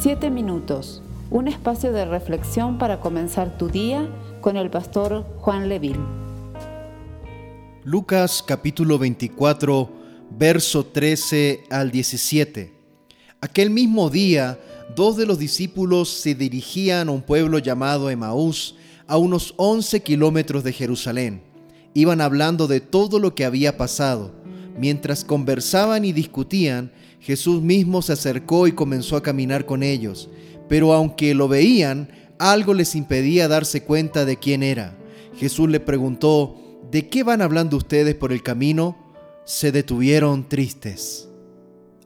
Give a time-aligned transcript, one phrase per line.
[0.00, 4.08] Siete minutos, un espacio de reflexión para comenzar tu día
[4.40, 5.98] con el pastor Juan Leville.
[7.82, 9.90] Lucas capítulo 24,
[10.30, 12.72] verso 13 al 17.
[13.40, 14.60] Aquel mismo día,
[14.94, 18.76] dos de los discípulos se dirigían a un pueblo llamado Emaús,
[19.08, 21.42] a unos 11 kilómetros de Jerusalén.
[21.94, 24.30] Iban hablando de todo lo que había pasado.
[24.78, 30.28] Mientras conversaban y discutían, Jesús mismo se acercó y comenzó a caminar con ellos.
[30.68, 34.96] Pero aunque lo veían, algo les impedía darse cuenta de quién era.
[35.36, 36.56] Jesús le preguntó,
[36.90, 38.96] ¿de qué van hablando ustedes por el camino?
[39.44, 41.28] Se detuvieron tristes.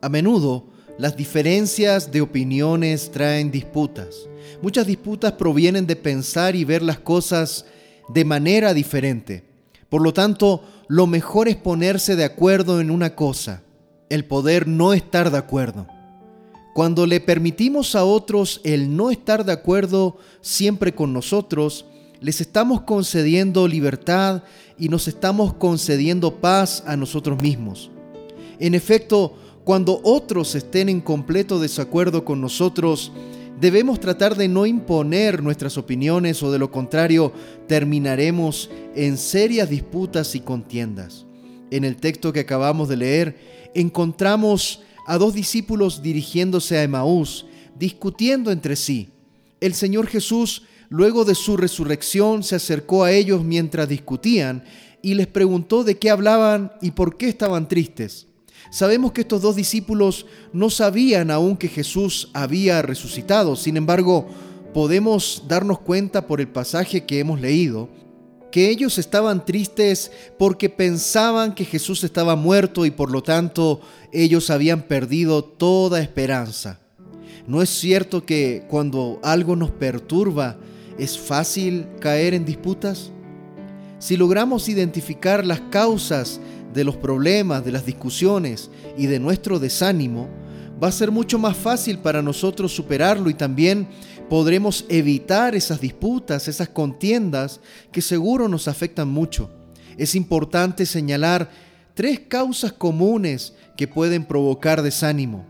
[0.00, 0.66] A menudo,
[0.98, 4.28] las diferencias de opiniones traen disputas.
[4.60, 7.64] Muchas disputas provienen de pensar y ver las cosas
[8.08, 9.44] de manera diferente.
[9.88, 13.62] Por lo tanto, lo mejor es ponerse de acuerdo en una cosa,
[14.12, 15.86] el poder no estar de acuerdo.
[16.74, 21.86] Cuando le permitimos a otros el no estar de acuerdo siempre con nosotros,
[22.20, 24.42] les estamos concediendo libertad
[24.78, 27.90] y nos estamos concediendo paz a nosotros mismos.
[28.58, 29.32] En efecto,
[29.64, 33.12] cuando otros estén en completo desacuerdo con nosotros,
[33.58, 37.32] debemos tratar de no imponer nuestras opiniones o de lo contrario
[37.66, 41.24] terminaremos en serias disputas y contiendas.
[41.72, 47.46] En el texto que acabamos de leer encontramos a dos discípulos dirigiéndose a Emaús,
[47.78, 49.08] discutiendo entre sí.
[49.58, 54.64] El Señor Jesús, luego de su resurrección, se acercó a ellos mientras discutían
[55.00, 58.26] y les preguntó de qué hablaban y por qué estaban tristes.
[58.70, 64.28] Sabemos que estos dos discípulos no sabían aún que Jesús había resucitado, sin embargo,
[64.74, 67.88] podemos darnos cuenta por el pasaje que hemos leído
[68.52, 73.80] que ellos estaban tristes porque pensaban que Jesús estaba muerto y por lo tanto
[74.12, 76.78] ellos habían perdido toda esperanza.
[77.48, 80.58] ¿No es cierto que cuando algo nos perturba
[80.98, 83.10] es fácil caer en disputas?
[83.98, 86.38] Si logramos identificar las causas
[86.74, 90.28] de los problemas, de las discusiones y de nuestro desánimo,
[90.82, 93.88] va a ser mucho más fácil para nosotros superarlo y también
[94.28, 97.60] podremos evitar esas disputas, esas contiendas
[97.90, 99.50] que seguro nos afectan mucho.
[99.96, 101.50] Es importante señalar
[101.94, 105.46] tres causas comunes que pueden provocar desánimo.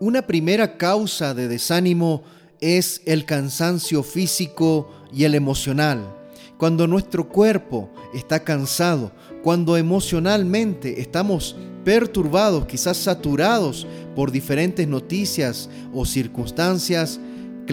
[0.00, 2.22] Una primera causa de desánimo
[2.60, 6.16] es el cansancio físico y el emocional.
[6.58, 9.10] Cuando nuestro cuerpo está cansado,
[9.42, 17.18] cuando emocionalmente estamos perturbados, quizás saturados por diferentes noticias o circunstancias,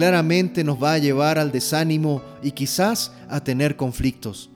[0.00, 4.48] claramente nos va a llevar al desánimo y quizás a tener conflictos.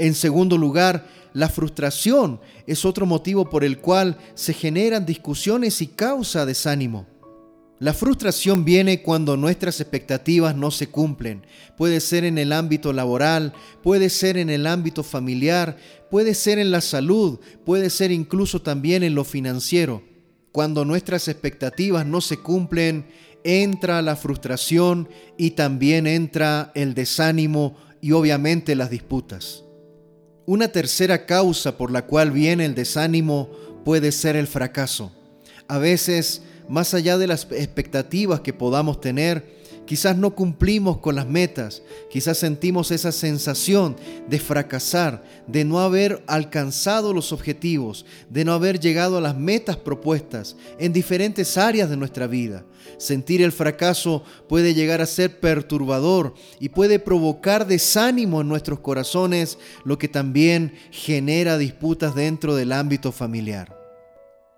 [0.00, 5.86] En segundo lugar, la frustración es otro motivo por el cual se generan discusiones y
[5.86, 7.06] causa desánimo.
[7.78, 11.46] La frustración viene cuando nuestras expectativas no se cumplen.
[11.76, 13.52] Puede ser en el ámbito laboral,
[13.84, 15.76] puede ser en el ámbito familiar,
[16.10, 20.02] puede ser en la salud, puede ser incluso también en lo financiero.
[20.50, 23.06] Cuando nuestras expectativas no se cumplen,
[23.44, 29.64] entra la frustración y también entra el desánimo y obviamente las disputas.
[30.46, 33.50] Una tercera causa por la cual viene el desánimo
[33.84, 35.12] puede ser el fracaso.
[35.68, 39.59] A veces más allá de las expectativas que podamos tener,
[39.90, 43.96] quizás no cumplimos con las metas, quizás sentimos esa sensación
[44.28, 49.76] de fracasar, de no haber alcanzado los objetivos, de no haber llegado a las metas
[49.76, 52.64] propuestas en diferentes áreas de nuestra vida.
[52.98, 59.58] Sentir el fracaso puede llegar a ser perturbador y puede provocar desánimo en nuestros corazones,
[59.84, 63.79] lo que también genera disputas dentro del ámbito familiar.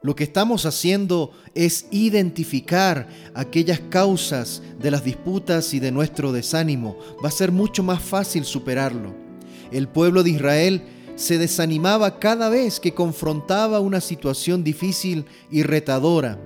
[0.03, 6.97] Lo que estamos haciendo es identificar aquellas causas de las disputas y de nuestro desánimo.
[7.25, 9.15] Va a ser mucho más fácil superarlo.
[9.71, 10.83] El pueblo de Israel
[11.15, 16.37] se desanimaba cada vez que confrontaba una situación difícil y retadora.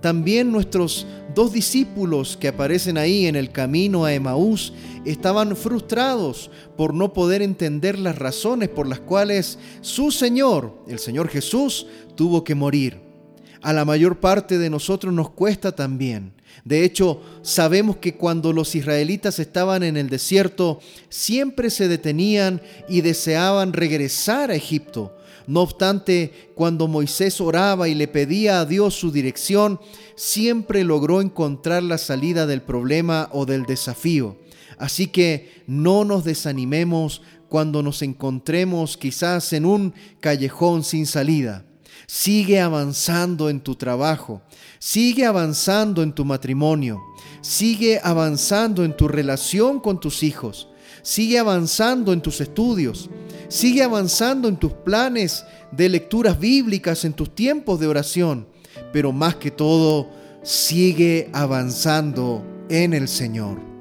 [0.00, 1.06] También nuestros
[1.36, 4.72] dos discípulos que aparecen ahí en el camino a Emaús
[5.04, 11.28] estaban frustrados por no poder entender las razones por las cuales su Señor, el Señor
[11.28, 11.86] Jesús,
[12.16, 13.03] tuvo que morir
[13.64, 16.34] a la mayor parte de nosotros nos cuesta también.
[16.66, 23.00] De hecho, sabemos que cuando los israelitas estaban en el desierto, siempre se detenían y
[23.00, 25.16] deseaban regresar a Egipto.
[25.46, 29.80] No obstante, cuando Moisés oraba y le pedía a Dios su dirección,
[30.14, 34.36] siempre logró encontrar la salida del problema o del desafío.
[34.76, 41.64] Así que no nos desanimemos cuando nos encontremos quizás en un callejón sin salida.
[42.06, 44.42] Sigue avanzando en tu trabajo.
[44.78, 47.00] Sigue avanzando en tu matrimonio.
[47.40, 50.68] Sigue avanzando en tu relación con tus hijos.
[51.02, 53.10] Sigue avanzando en tus estudios.
[53.48, 58.46] Sigue avanzando en tus planes de lecturas bíblicas, en tus tiempos de oración.
[58.92, 60.08] Pero más que todo,
[60.42, 63.73] sigue avanzando en el Señor.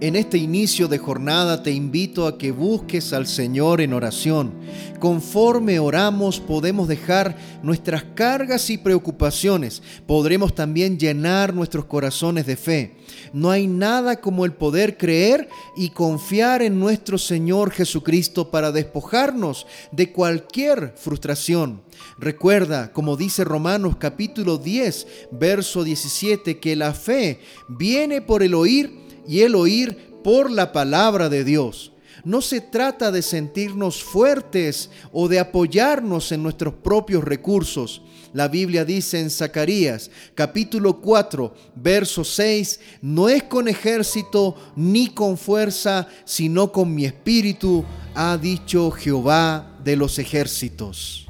[0.00, 4.52] En este inicio de jornada te invito a que busques al Señor en oración.
[5.00, 9.82] Conforme oramos podemos dejar nuestras cargas y preocupaciones.
[10.06, 12.96] Podremos también llenar nuestros corazones de fe.
[13.32, 19.66] No hay nada como el poder creer y confiar en nuestro Señor Jesucristo para despojarnos
[19.90, 21.82] de cualquier frustración.
[22.20, 29.07] Recuerda, como dice Romanos capítulo 10, verso 17, que la fe viene por el oír
[29.28, 31.92] y el oír por la palabra de Dios.
[32.24, 38.02] No se trata de sentirnos fuertes o de apoyarnos en nuestros propios recursos.
[38.32, 45.38] La Biblia dice en Zacarías capítulo 4, verso 6, no es con ejército ni con
[45.38, 47.84] fuerza, sino con mi espíritu,
[48.14, 51.26] ha dicho Jehová de los ejércitos.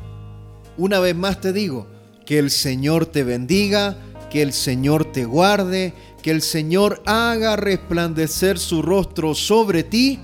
[0.77, 1.87] Una vez más te digo,
[2.25, 3.97] que el Señor te bendiga,
[4.31, 5.95] que el Señor te guarde,
[6.28, 10.19] que el Señor haga resplandecer su rostro sobre ti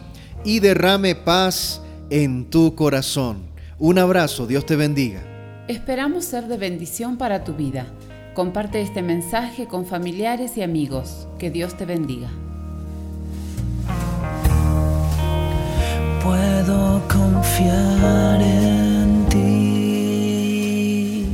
[0.44, 1.80] y derrame paz
[2.10, 3.44] en tu corazón.
[3.78, 5.22] Un abrazo, Dios te bendiga.
[5.66, 7.86] Esperamos ser de bendición para tu vida.
[8.34, 11.26] Comparte este mensaje con familiares y amigos.
[11.38, 12.28] Que Dios te bendiga.
[16.22, 21.26] Puedo confiar en ti.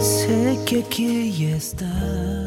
[0.00, 2.45] Sé que aquí estás.